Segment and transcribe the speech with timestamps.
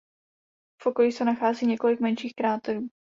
[0.81, 2.87] V okolí se nachází několik menších kráterů.